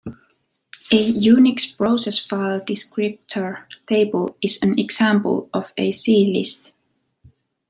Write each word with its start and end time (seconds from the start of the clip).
A 0.91 1.13
Unix 1.31 1.77
process' 1.77 2.17
file 2.17 2.59
descriptor 2.61 3.65
table 3.85 4.35
is 4.41 4.57
an 4.63 4.79
example 4.79 5.47
of 5.53 5.71
a 5.77 5.91
C-list. 5.91 6.73